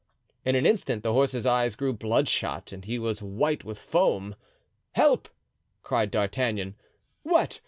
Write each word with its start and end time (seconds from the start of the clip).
In 0.43 0.55
an 0.55 0.65
instant 0.65 1.03
the 1.03 1.13
horse's 1.13 1.45
eyes 1.45 1.75
grew 1.75 1.93
bloodshot 1.93 2.71
and 2.71 2.83
he 2.85 2.97
was 2.97 3.21
white 3.21 3.63
with 3.63 3.77
foam. 3.77 4.33
"Help!" 4.93 5.29
cried 5.83 6.09
D'Artagnan. 6.09 6.73
"What! 7.21 7.59